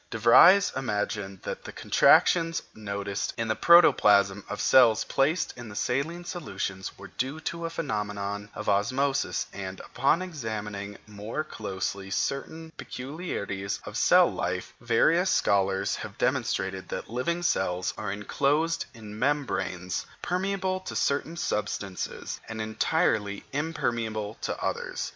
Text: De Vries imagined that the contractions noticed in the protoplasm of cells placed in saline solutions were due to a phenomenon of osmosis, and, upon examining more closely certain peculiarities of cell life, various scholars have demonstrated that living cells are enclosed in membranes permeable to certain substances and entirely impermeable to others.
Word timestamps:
De 0.09 0.17
Vries 0.17 0.73
imagined 0.75 1.39
that 1.43 1.63
the 1.63 1.71
contractions 1.71 2.63
noticed 2.73 3.35
in 3.37 3.47
the 3.49 3.55
protoplasm 3.55 4.43
of 4.49 4.59
cells 4.59 5.03
placed 5.03 5.53
in 5.55 5.75
saline 5.75 6.25
solutions 6.25 6.97
were 6.97 7.09
due 7.19 7.39
to 7.39 7.67
a 7.67 7.69
phenomenon 7.69 8.49
of 8.55 8.67
osmosis, 8.67 9.45
and, 9.53 9.79
upon 9.81 10.19
examining 10.23 10.97
more 11.05 11.43
closely 11.43 12.09
certain 12.09 12.71
peculiarities 12.77 13.79
of 13.85 13.95
cell 13.95 14.25
life, 14.27 14.73
various 14.81 15.29
scholars 15.29 15.97
have 15.97 16.17
demonstrated 16.17 16.89
that 16.89 17.07
living 17.11 17.43
cells 17.43 17.93
are 17.95 18.11
enclosed 18.11 18.87
in 18.95 19.19
membranes 19.19 20.07
permeable 20.23 20.79
to 20.79 20.95
certain 20.95 21.37
substances 21.37 22.39
and 22.49 22.59
entirely 22.59 23.43
impermeable 23.53 24.33
to 24.41 24.59
others. 24.63 25.09